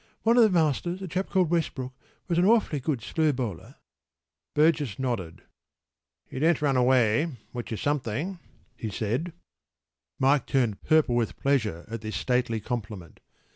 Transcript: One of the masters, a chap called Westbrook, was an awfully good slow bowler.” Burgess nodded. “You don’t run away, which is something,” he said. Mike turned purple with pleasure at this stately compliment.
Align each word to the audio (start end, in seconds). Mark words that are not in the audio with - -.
One 0.23 0.35
of 0.35 0.41
the 0.41 0.49
masters, 0.49 0.99
a 1.03 1.07
chap 1.07 1.29
called 1.29 1.51
Westbrook, 1.51 1.93
was 2.27 2.39
an 2.39 2.45
awfully 2.45 2.79
good 2.79 3.03
slow 3.03 3.31
bowler.” 3.31 3.75
Burgess 4.55 4.97
nodded. 4.97 5.43
“You 6.27 6.39
don’t 6.39 6.59
run 6.59 6.75
away, 6.75 7.35
which 7.51 7.71
is 7.71 7.81
something,” 7.81 8.39
he 8.75 8.89
said. 8.89 9.31
Mike 10.17 10.47
turned 10.47 10.81
purple 10.81 11.15
with 11.15 11.37
pleasure 11.37 11.85
at 11.87 12.01
this 12.01 12.15
stately 12.15 12.59
compliment. 12.59 13.19